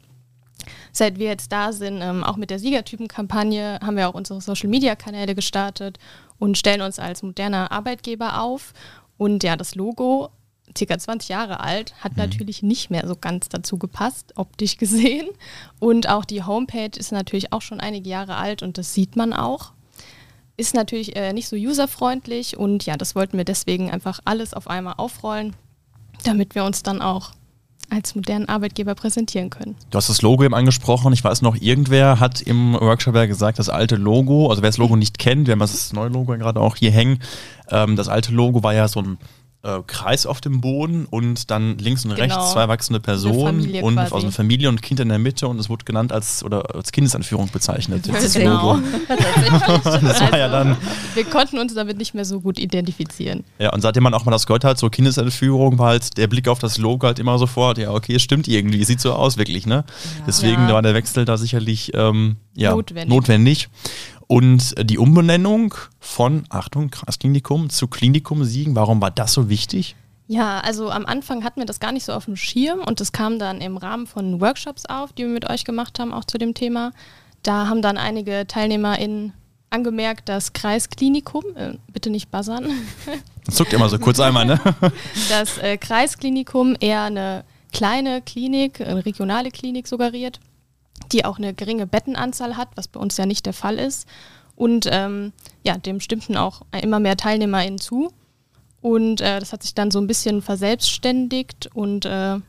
[0.92, 5.36] Seit wir jetzt da sind, ähm, auch mit der Siegertypen-Kampagne, haben wir auch unsere Social-Media-Kanäle
[5.36, 6.00] gestartet
[6.38, 8.74] und stellen uns als moderner Arbeitgeber auf.
[9.18, 10.32] Und ja, das Logo
[10.78, 12.19] circa 20 Jahre alt, hat mhm.
[12.19, 15.28] natürlich nicht mehr so ganz dazu gepasst, optisch gesehen.
[15.80, 19.34] Und auch die Homepage ist natürlich auch schon einige Jahre alt und das sieht man
[19.34, 19.73] auch.
[20.56, 24.67] Ist natürlich äh, nicht so userfreundlich und ja, das wollten wir deswegen einfach alles auf
[24.67, 25.56] einmal aufrollen,
[26.26, 27.32] damit wir uns dann auch
[27.89, 29.76] als modernen Arbeitgeber präsentieren können.
[29.89, 31.13] Du hast das Logo eben angesprochen.
[31.13, 34.78] Ich weiß noch, irgendwer hat im Workshop ja gesagt, das alte Logo, also wer das
[34.78, 37.19] Logo nicht kennt, wir haben das neue Logo gerade auch hier hängen.
[37.69, 39.17] Ähm, das alte Logo war ja so ein
[39.63, 42.36] äh, Kreis auf dem Boden und dann links und genau.
[42.36, 44.13] rechts zwei wachsende Personen und quasi.
[44.13, 46.91] also eine Familie und Kind in der Mitte und es wurde genannt als oder als
[46.91, 48.08] Kindesanführung bezeichnet.
[48.08, 48.80] Das genau.
[49.08, 50.76] das war ja dann.
[51.13, 53.45] Wir konnten uns damit nicht mehr so gut identifizieren.
[53.58, 56.47] Ja, und seitdem man auch mal das gehört hat, so Kindesanführung, war halt der Blick
[56.47, 59.65] auf das Logo halt immer sofort, ja, okay, es stimmt irgendwie, sieht so aus, wirklich,
[59.65, 59.76] ne?
[59.76, 60.23] Ja.
[60.28, 60.73] Deswegen ja.
[60.73, 63.10] war der Wechsel da sicherlich ähm, ja, notwendig.
[63.10, 63.69] notwendig.
[64.28, 69.96] Und die Umbenennung von, Achtung, Kreisklinikum zu Klinikum Siegen, warum war das so wichtig?
[70.28, 73.12] Ja, also am Anfang hatten wir das gar nicht so auf dem Schirm und das
[73.12, 76.38] kam dann im Rahmen von Workshops auf, die wir mit euch gemacht haben, auch zu
[76.38, 76.92] dem Thema.
[77.44, 79.34] Da haben dann einige TeilnehmerInnen
[79.70, 82.68] angemerkt, dass Kreisklinikum, äh, bitte nicht buzzern.
[83.46, 84.58] Das zuckt immer so kurz einmal, ne?
[85.30, 90.40] Das äh, Kreisklinikum eher eine kleine Klinik, eine regionale Klinik suggeriert
[91.13, 94.08] die auch eine geringe Bettenanzahl hat, was bei uns ja nicht der Fall ist.
[94.56, 98.12] Und ähm, ja, dem stimmten auch immer mehr TeilnehmerInnen zu.
[98.82, 102.39] Und äh, das hat sich dann so ein bisschen verselbstständigt und äh,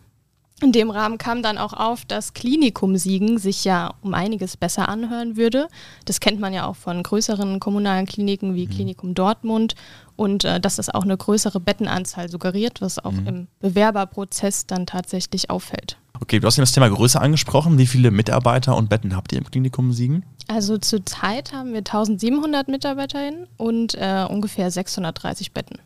[0.62, 4.88] in dem Rahmen kam dann auch auf, dass Klinikum Siegen sich ja um einiges besser
[4.88, 5.68] anhören würde.
[6.04, 8.70] Das kennt man ja auch von größeren kommunalen Kliniken wie mhm.
[8.70, 9.74] Klinikum Dortmund
[10.16, 13.26] und äh, dass das auch eine größere Bettenanzahl suggeriert, was auch mhm.
[13.26, 15.98] im Bewerberprozess dann tatsächlich auffällt.
[16.20, 17.76] Okay, du hast das Thema Größe angesprochen.
[17.76, 20.24] Wie viele Mitarbeiter und Betten habt ihr im Klinikum Siegen?
[20.46, 25.78] Also zurzeit haben wir 1700 MitarbeiterInnen und äh, ungefähr 630 Betten.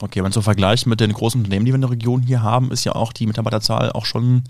[0.00, 2.42] Okay, wenn man so vergleicht mit den großen Unternehmen, die wir in der Region hier
[2.42, 4.44] haben, ist ja auch die Mitarbeiterzahl auch schon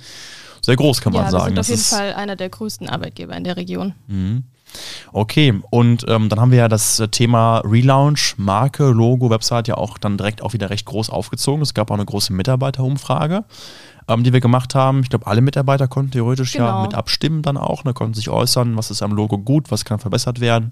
[0.62, 1.56] sehr groß, kann man ja, sagen.
[1.56, 3.94] Wir sind auf jeden Fall einer der größten Arbeitgeber in der Region.
[4.06, 4.44] Mhm.
[5.12, 9.98] Okay, und ähm, dann haben wir ja das Thema Relaunch, Marke, Logo, Website ja auch
[9.98, 11.62] dann direkt auch wieder recht groß aufgezogen.
[11.62, 13.44] Es gab auch eine große Mitarbeiterumfrage.
[14.08, 15.00] Ähm, die wir gemacht haben.
[15.00, 16.82] Ich glaube, alle Mitarbeiter konnten theoretisch ja Genau.
[16.82, 19.98] mit abstimmen dann auch, ne, konnten sich äußern, was ist am Logo gut, was kann
[19.98, 20.70] verbessert werden.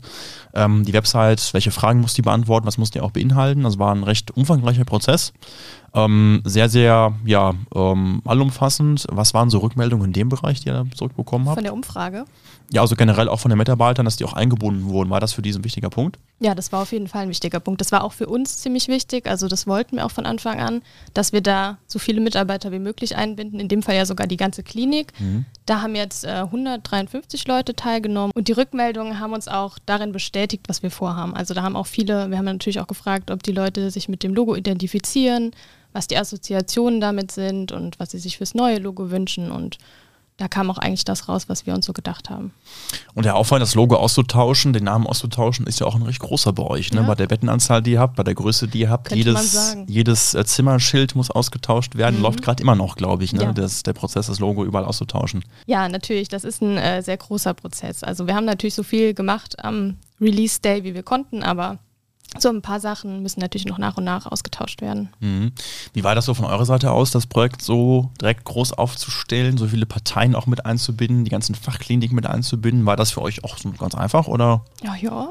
[0.55, 3.63] Ähm, die Website, welche Fragen muss die beantworten, was muss die auch beinhalten.
[3.63, 5.33] Das war ein recht umfangreicher Prozess.
[5.95, 9.07] Ähm, sehr, sehr, ja, ähm, allumfassend.
[9.11, 11.57] Was waren so Rückmeldungen in dem Bereich, die ihr da zurückbekommen habt?
[11.57, 12.25] Von der Umfrage.
[12.73, 15.11] Ja, also generell auch von den Mitarbeitern, dass die auch eingebunden wurden.
[15.11, 16.19] War das für die ein wichtiger Punkt?
[16.41, 17.83] Ja, das war auf jeden Fall ein wichtiger Punkt.
[17.83, 19.27] Das war auch für uns ziemlich wichtig.
[19.27, 20.81] Also das wollten wir auch von Anfang an,
[21.13, 23.61] dass wir da so viele Mitarbeiter wie möglich einbinden.
[23.61, 25.13] In dem Fall ja sogar die ganze Klinik.
[25.67, 30.65] Da haben jetzt äh, 153 Leute teilgenommen und die Rückmeldungen haben uns auch darin bestätigt,
[30.67, 31.35] was wir vorhaben.
[31.35, 34.23] Also da haben auch viele, wir haben natürlich auch gefragt, ob die Leute sich mit
[34.23, 35.53] dem Logo identifizieren,
[35.93, 39.53] was die Assoziationen damit sind und was sie sich fürs neue Logo wünschen.
[39.53, 39.77] Und
[40.39, 42.53] da kam auch eigentlich das raus, was wir uns so gedacht haben.
[43.15, 46.53] Und der Aufwand, das Logo auszutauschen, den Namen auszutauschen, ist ja auch ein recht großer
[46.53, 46.93] bei euch.
[46.93, 47.03] Ne?
[47.03, 47.07] Ja.
[47.07, 49.09] Bei der Bettenanzahl, die ihr habt, bei der Größe, die ihr habt.
[49.09, 52.17] Könnte jedes jedes äh, Zimmerschild muss ausgetauscht werden.
[52.17, 52.23] Mhm.
[52.23, 53.43] Läuft gerade immer noch, glaube ich, ne?
[53.43, 53.53] Ja.
[53.53, 55.45] das, der Prozess, das Logo überall auszutauschen.
[55.67, 58.03] Ja, natürlich, das ist ein äh, sehr großer Prozess.
[58.03, 61.79] Also wir haben natürlich so viel gemacht am Release Day, wie wir konnten, aber
[62.39, 65.11] so ein paar Sachen müssen natürlich noch nach und nach ausgetauscht werden.
[65.21, 65.53] Mhm.
[65.93, 69.69] Wie war das so von eurer Seite aus, das Projekt so direkt groß aufzustellen, so
[69.69, 72.87] viele Parteien auch mit einzubinden, die ganzen Fachkliniken mit einzubinden?
[72.87, 74.65] War das für euch auch so ganz einfach oder?
[74.83, 75.29] Ja, ja.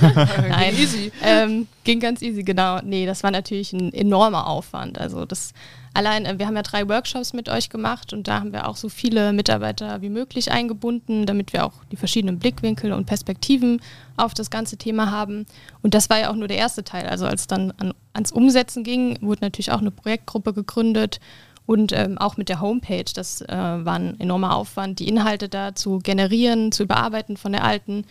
[0.48, 1.12] Nein, Easy.
[1.22, 2.80] Ähm, ging ganz easy, genau.
[2.82, 4.98] Nee, das war natürlich ein enormer Aufwand.
[4.98, 5.52] Also das
[5.96, 8.76] allein, äh, wir haben ja drei Workshops mit euch gemacht und da haben wir auch
[8.76, 13.80] so viele Mitarbeiter wie möglich eingebunden, damit wir auch die verschiedenen Blickwinkel und Perspektiven
[14.16, 15.46] auf das ganze Thema haben.
[15.82, 17.06] Und das war ja auch nur der erste Teil.
[17.06, 21.20] Also als dann an, ans Umsetzen ging, wurde natürlich auch eine Projektgruppe gegründet.
[21.66, 25.74] Und ähm, auch mit der Homepage, das äh, war ein enormer Aufwand, die Inhalte da
[25.74, 28.04] zu generieren, zu überarbeiten von der alten.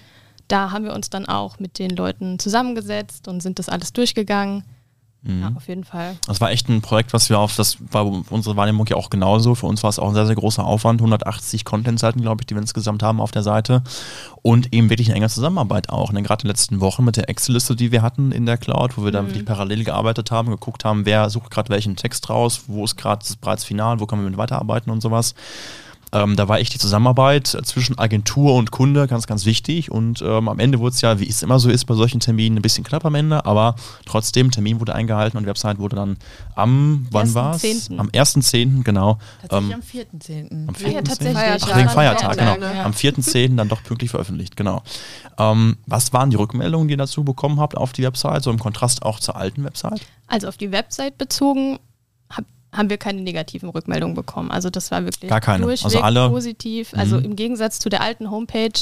[0.48, 4.64] Da haben wir uns dann auch mit den Leuten zusammengesetzt und sind das alles durchgegangen.
[5.28, 6.16] Ja, auf jeden Fall.
[6.28, 9.56] Das war echt ein Projekt, was wir auf, das war unsere Wahrnehmung ja auch genauso.
[9.56, 11.02] Für uns war es auch ein sehr, sehr großer Aufwand.
[11.02, 13.82] 180 Content-Seiten, glaube ich, die wir insgesamt haben auf der Seite.
[14.44, 16.12] Und eben wirklich eine enge Zusammenarbeit auch.
[16.12, 16.22] Ne?
[16.22, 19.04] Gerade in den letzten Wochen mit der Excel-Liste, die wir hatten in der Cloud, wo
[19.04, 22.86] wir dann wirklich parallel gearbeitet haben, geguckt haben, wer sucht gerade welchen Text raus, wo
[22.86, 25.34] ist gerade das bereits final, wo können wir mit weiterarbeiten und sowas.
[26.12, 29.92] Ähm, da war echt die Zusammenarbeit zwischen Agentur und Kunde ganz, ganz wichtig.
[29.92, 32.58] Und ähm, am Ende wurde es ja, wie es immer so ist bei solchen Terminen,
[32.58, 36.18] ein bisschen knapp am Ende, aber trotzdem, Termin wurde eingehalten und die Website wurde dann
[36.56, 37.64] am, wann war es?
[37.64, 37.98] 1.10..
[37.98, 39.18] Am 1.10., genau.
[39.42, 40.68] Tatsächlich Ähm, am 4.10.
[40.68, 41.04] am Ja, 4.10.
[41.04, 41.34] tatsächlich.
[41.38, 41.70] Feiertag.
[41.72, 42.84] Ach, wegen Ja, Feiertag, genau.
[42.84, 43.56] Am 4.10.
[43.56, 44.84] dann doch pünktlich veröffentlicht, genau.
[45.38, 48.60] Ähm, was waren die Rückmeldungen, die ihr dazu bekommen habt auf die Website, so im
[48.60, 50.02] Kontrast auch zur alten Website?
[50.28, 51.80] Also auf die Website bezogen
[52.76, 54.52] haben wir keine negativen Rückmeldungen bekommen.
[54.52, 55.64] Also das war wirklich Gar keine.
[55.66, 56.94] durchweg Also alle- positiv.
[56.96, 57.26] Also Mhm.
[57.26, 58.80] im Gegensatz zu der alten Homepage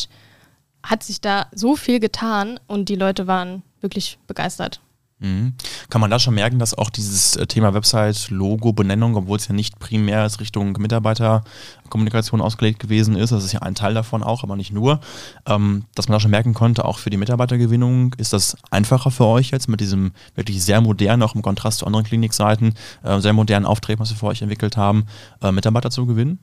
[0.84, 4.82] hat sich da so viel getan und die Leute waren wirklich begeistert.
[5.24, 5.54] Mhm.
[5.90, 9.48] Kann man da schon merken, dass auch dieses äh, Thema Website, Logo, Benennung, obwohl es
[9.48, 14.22] ja nicht primär als Richtung Mitarbeiterkommunikation ausgelegt gewesen ist, das ist ja ein Teil davon
[14.22, 15.00] auch, aber nicht nur,
[15.46, 19.26] ähm, dass man da schon merken konnte, auch für die Mitarbeitergewinnung ist das einfacher für
[19.26, 23.34] euch jetzt mit diesem wirklich sehr modernen, auch im Kontrast zu anderen Klinikseiten, äh, sehr
[23.34, 25.06] modernen Auftreten, was wir für euch entwickelt haben,
[25.42, 26.40] äh, Mitarbeiter zu gewinnen?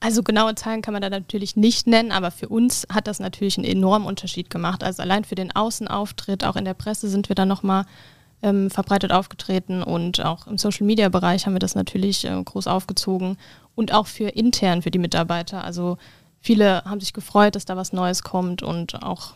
[0.00, 3.58] Also genaue Zahlen kann man da natürlich nicht nennen, aber für uns hat das natürlich
[3.58, 4.84] einen enormen Unterschied gemacht.
[4.84, 7.84] Also allein für den Außenauftritt, auch in der Presse sind wir da nochmal
[8.42, 13.36] ähm, verbreitet aufgetreten und auch im Social-Media-Bereich haben wir das natürlich äh, groß aufgezogen
[13.74, 15.64] und auch für intern, für die Mitarbeiter.
[15.64, 15.98] Also
[16.40, 19.34] viele haben sich gefreut, dass da was Neues kommt und auch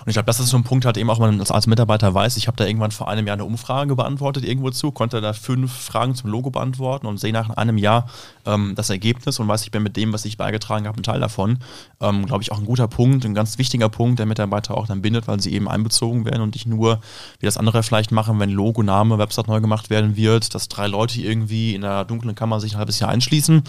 [0.00, 2.36] Und ich glaube, das ist so ein Punkt, halt eben auch, man als Mitarbeiter weiß,
[2.36, 5.72] ich habe da irgendwann vor einem Jahr eine Umfrage beantwortet irgendwo zu, konnte da fünf
[5.72, 8.08] Fragen zum Logo beantworten und sehe nach einem Jahr
[8.46, 11.20] ähm, das Ergebnis und weiß, ich bin mit dem, was ich beigetragen habe, ein Teil
[11.20, 11.58] davon.
[12.00, 15.02] Ähm, glaube ich auch ein guter Punkt, ein ganz wichtiger Punkt, der Mitarbeiter auch dann
[15.02, 17.00] bindet, weil sie eben einbezogen werden und nicht nur,
[17.38, 20.86] wie das andere vielleicht machen, wenn Logo, Name, Website neu gemacht werden wird, dass drei
[20.86, 23.62] Leute irgendwie in einer dunklen Kammer sich ein halbes Jahr einschließen.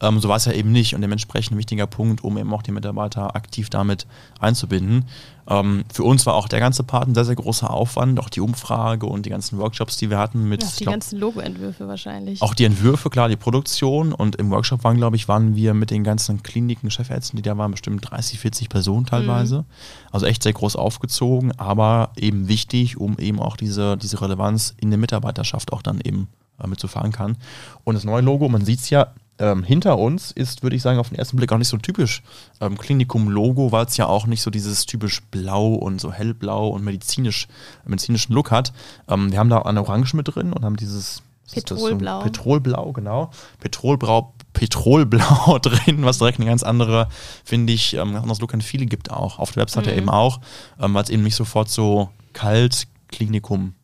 [0.00, 2.62] Ähm, so war es ja eben nicht und dementsprechend ein wichtiger Punkt, um eben auch
[2.62, 4.06] die Mitarbeiter aktiv damit
[4.40, 5.04] einzubinden.
[5.48, 5.55] Ähm,
[5.92, 9.06] für uns war auch der ganze Part ein sehr, sehr großer Aufwand, auch die Umfrage
[9.06, 12.42] und die ganzen Workshops, die wir hatten mit, ja, die glaub, ganzen Logo-Entwürfe wahrscheinlich.
[12.42, 15.90] auch die Entwürfe, klar, die Produktion und im Workshop waren, glaube ich, waren wir mit
[15.90, 19.64] den ganzen Kliniken, Chefärzten, die da waren, bestimmt 30, 40 Personen teilweise.
[20.10, 24.90] Also echt sehr groß aufgezogen, aber eben wichtig, um eben auch diese, diese Relevanz in
[24.90, 26.28] der Mitarbeiterschaft auch dann eben
[26.62, 27.36] äh, mit zu verankern.
[27.84, 30.98] Und das neue Logo, man sieht es ja, ähm, hinter uns ist, würde ich sagen,
[30.98, 32.22] auf den ersten Blick auch nicht so typisch
[32.60, 36.84] ähm, Klinikum-Logo, weil es ja auch nicht so dieses typisch blau und so hellblau und
[36.84, 37.48] medizinisch,
[37.84, 38.72] medizinischen Look hat.
[39.08, 41.22] Ähm, wir haben da eine Orange mit drin und haben dieses
[41.54, 41.54] das?
[41.54, 42.20] So Petrolblau.
[42.20, 43.30] Petrolblau, genau.
[43.60, 47.08] Petrolblau, Petrolblau drin, was direkt eine ganz andere,
[47.44, 49.38] finde ich, ähm, ganz anderes Look and Feeling gibt auch.
[49.38, 49.98] Auf der Webseite Mhm.
[49.98, 50.40] eben auch,
[50.80, 53.74] ähm, weil es eben nicht sofort so kalt, Klinikum,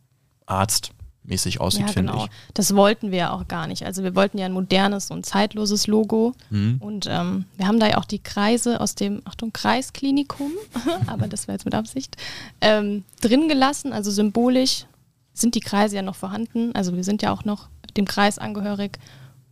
[0.45, 0.92] Arzt
[1.25, 2.25] mäßig aussieht, ja, finde genau.
[2.25, 2.31] ich.
[2.53, 3.85] Das wollten wir ja auch gar nicht.
[3.85, 6.33] Also wir wollten ja ein modernes und zeitloses Logo.
[6.49, 6.77] Mhm.
[6.79, 10.51] Und ähm, wir haben da ja auch die Kreise aus dem, Achtung, Kreisklinikum,
[11.07, 12.17] aber das war jetzt mit Absicht,
[12.61, 13.93] ähm, drin gelassen.
[13.93, 14.85] Also symbolisch
[15.33, 16.75] sind die Kreise ja noch vorhanden.
[16.75, 18.99] Also wir sind ja auch noch dem Kreis angehörig.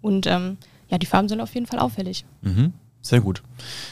[0.02, 0.58] Und ähm,
[0.90, 2.26] ja, die Farben sind auf jeden Fall auffällig.
[2.42, 2.74] Mhm.
[3.04, 3.42] Sehr gut.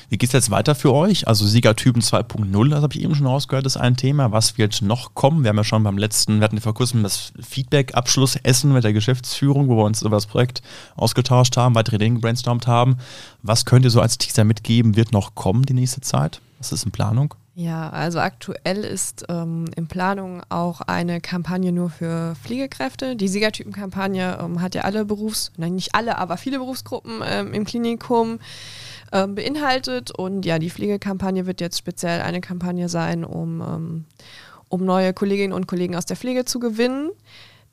[0.10, 1.28] Wie geht es jetzt weiter für euch?
[1.28, 4.32] Also Siegertypen 2.0, das habe ich eben schon rausgehört, ist ein Thema.
[4.32, 5.44] Was wird noch kommen?
[5.44, 9.68] Wir haben ja schon beim letzten, wir hatten vor kurzem das Feedback-Abschlussessen mit der Geschäftsführung,
[9.68, 10.62] wo wir uns über das Projekt
[10.96, 12.98] ausgetauscht haben, weitere Dinge gebrainstormt haben.
[13.42, 14.96] Was könnt ihr so als Teaser mitgeben?
[14.96, 16.40] Wird noch kommen die nächste Zeit?
[16.60, 17.34] Was ist in Planung?
[17.60, 23.18] Ja, also aktuell ist ähm, in Planung auch eine Kampagne nur für Pflegekräfte.
[23.18, 27.66] Die Siegertypen-Kampagne ähm, hat ja alle Berufs-, nein, nicht alle, aber viele Berufsgruppen ähm, im
[27.66, 28.40] Klinikum
[29.12, 30.12] ähm, beinhaltet.
[30.12, 34.06] Und ja, die Pflegekampagne wird jetzt speziell eine Kampagne sein, um, ähm,
[34.70, 37.12] um neue Kolleginnen und Kollegen aus der Pflege zu gewinnen.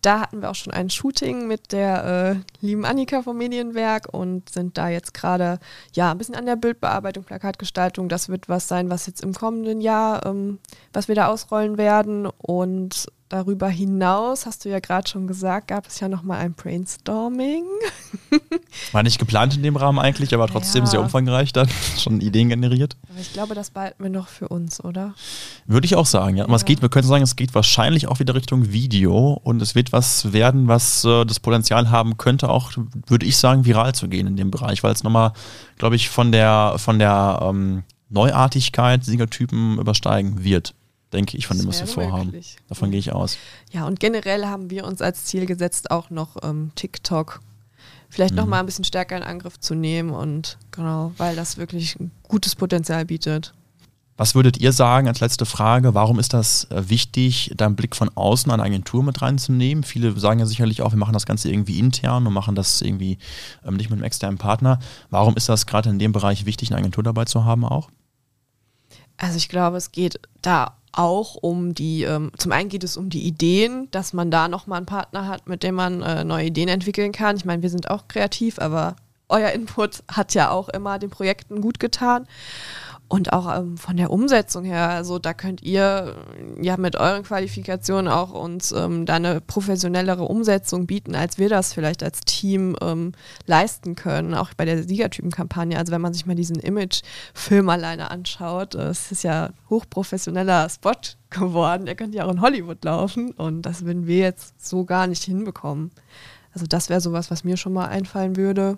[0.03, 2.05] Da hatten wir auch schon ein Shooting mit der
[2.37, 5.59] äh, lieben Annika vom Medienwerk und sind da jetzt gerade
[5.95, 8.09] ja ein bisschen an der Bildbearbeitung, Plakatgestaltung.
[8.09, 10.59] Das wird was sein, was jetzt im kommenden Jahr, ähm,
[10.93, 12.27] was wir da ausrollen werden.
[12.27, 17.65] Und darüber hinaus, hast du ja gerade schon gesagt, gab es ja nochmal ein Brainstorming.
[18.93, 20.91] War nicht geplant in dem Rahmen eigentlich, aber trotzdem Ja.
[20.91, 22.97] sehr umfangreich dann, schon Ideen generiert.
[23.11, 25.15] Aber ich glaube, das behalten wir noch für uns, oder?
[25.67, 26.45] Würde ich auch sagen, ja.
[26.45, 26.67] Aber es Ja.
[26.67, 30.33] geht, wir können sagen, es geht wahrscheinlich auch wieder Richtung Video und es wird was
[30.33, 32.73] werden, was äh, das Potenzial haben könnte, auch,
[33.07, 35.33] würde ich sagen, viral zu gehen in dem Bereich, weil es nochmal,
[35.79, 40.75] glaube ich, von der, von der ähm, Neuartigkeit Siegertypen übersteigen wird,
[41.13, 42.27] denke ich, von dem, was wir vorhaben.
[42.27, 42.57] möglich.
[42.69, 43.39] Davon gehe ich aus.
[43.73, 47.41] Ja, und generell haben wir uns als Ziel gesetzt, auch noch ähm, TikTok
[48.09, 48.51] vielleicht noch Mhm.
[48.51, 52.55] mal ein bisschen stärker in Angriff zu nehmen und genau, weil das wirklich ein gutes
[52.55, 53.53] Potenzial bietet.
[54.19, 55.93] Was würdet ihr sagen als letzte Frage?
[55.93, 59.85] Warum ist das äh, wichtig, da einen Blick von außen an eine Agentur mit reinzunehmen?
[59.85, 63.19] Viele sagen ja sicherlich auch, wir machen das Ganze irgendwie intern und machen das irgendwie
[63.67, 64.79] ähm, nicht mit einem externen Partner.
[65.11, 67.91] Warum ist das gerade in dem Bereich wichtig, eine Agentur dabei zu haben auch?
[69.19, 73.11] Also ich glaube, es geht da auch um die, ähm, zum einen geht es um
[73.11, 76.69] die Ideen, dass man da nochmal einen Partner hat, mit dem man äh, neue Ideen
[76.69, 77.37] entwickeln kann.
[77.37, 78.97] Ich meine, wir sind auch kreativ, aber
[79.29, 82.27] euer Input hat ja auch immer den Projekten gut getan.
[83.09, 86.17] Und auch ähm, von der Umsetzung her, also da könnt ihr
[86.59, 91.49] äh, ja mit euren Qualifikationen auch uns ähm, da eine professionellere Umsetzung bieten, als wir
[91.49, 93.13] das vielleicht als Team ähm,
[93.47, 95.79] leisten können, auch bei der Siegertypen-Kampagne.
[95.79, 100.91] Also wenn man sich mal diesen Image-Film alleine anschaut, äh, es ist ja hochprofessioneller Spot
[101.31, 105.07] geworden, der könnte ja auch in Hollywood laufen und das würden wir jetzt so gar
[105.07, 105.93] nicht hinbekommen.
[106.53, 108.77] Also das wäre sowas, was mir schon mal einfallen würde.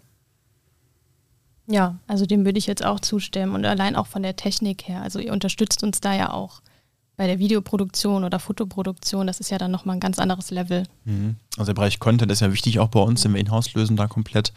[1.71, 5.03] Ja, also dem würde ich jetzt auch zustimmen und allein auch von der Technik her.
[5.03, 6.63] Also ihr unterstützt uns da ja auch
[7.19, 9.27] bei der Videoproduktion oder Fotoproduktion.
[9.27, 10.85] Das ist ja dann nochmal ein ganz anderes Level.
[11.05, 11.37] Mhm.
[11.59, 14.07] Also der Bereich Content ist ja wichtig auch bei uns, wenn wir in-house lösen, da
[14.07, 14.53] komplett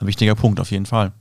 [0.00, 1.12] ein wichtiger Punkt auf jeden Fall.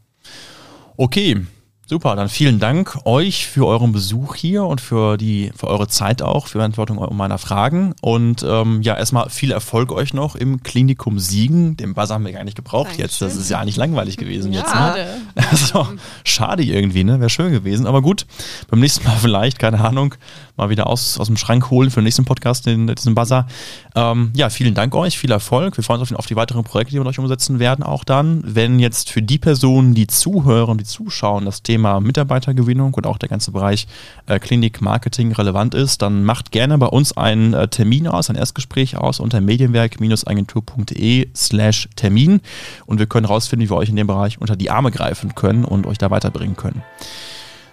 [0.96, 1.46] Okay,
[1.88, 6.22] super, dann vielen Dank euch für euren Besuch hier und für die für eure Zeit
[6.22, 11.18] auch, für Beantwortung meiner Fragen und ähm, ja, erstmal viel Erfolg euch noch im Klinikum
[11.18, 11.78] Siegen.
[11.78, 13.06] Den Buzzer haben wir gar nicht gebraucht Dankeschön.
[13.06, 14.68] jetzt, das ist ja nicht langweilig gewesen jetzt.
[14.68, 14.72] Ne?
[14.74, 15.08] Schade.
[15.50, 15.88] Also,
[16.26, 17.22] schade irgendwie, ne?
[17.22, 17.88] Wäre schön gewesen.
[17.88, 18.26] Aber gut,
[18.70, 20.16] beim nächsten Mal vielleicht, keine Ahnung,
[20.58, 23.48] mal wieder aus, aus dem Schrank holen für den nächsten Podcast, den, diesen Buzzer.
[23.96, 25.78] Ähm, ja, vielen Dank euch, viel Erfolg.
[25.78, 28.04] Wir freuen uns auf, auf die weiteren Projekte, die wir mit euch umsetzen werden, auch
[28.04, 28.42] dann.
[28.44, 33.30] Wenn jetzt für die Personen, die zuhören, die zuschauen, das Thema Mitarbeitergewinnung und auch der
[33.30, 33.88] ganze Bereich
[34.26, 38.98] äh, Klinik-Marketing relevant ist, dann macht gerne bei uns einen äh, Termin aus, ein Erstgespräch
[38.98, 42.42] aus unter medienwerk-agentur.de slash Termin
[42.86, 45.66] und wir können rausfinden, wie wir euch in dem Bereich unter die Arme greifen können
[45.66, 46.84] und euch da weiterbringen können.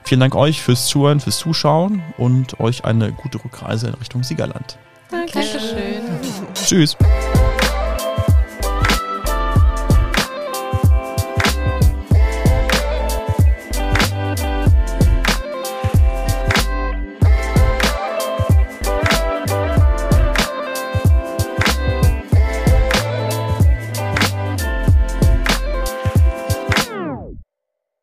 [0.05, 4.79] Vielen Dank euch fürs Zuhören, fürs Zuschauen und euch eine gute Rückreise in Richtung Siegerland.
[5.11, 5.43] Dankeschön.
[5.43, 6.55] Dankeschön.
[6.55, 6.97] Tschüss.